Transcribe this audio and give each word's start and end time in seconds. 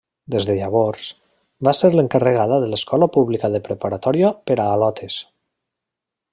Des 0.35 0.45
de 0.49 0.53
llavors, 0.59 1.09
va 1.67 1.73
ser 1.81 1.91
l’encarregada 1.99 2.59
de 2.65 2.71
l’escola 2.73 3.11
pública 3.19 3.53
de 3.57 3.63
preparatòria 3.71 4.35
per 4.49 4.59
a 4.65 4.69
al·lotes. 4.79 5.23